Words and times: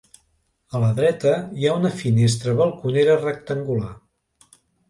A 0.77 0.79
la 0.83 0.87
dreta 0.99 1.33
hi 1.59 1.69
ha 1.71 1.75
una 1.81 1.93
finestra 2.01 2.57
balconera 2.63 3.21
rectangular. 3.23 3.93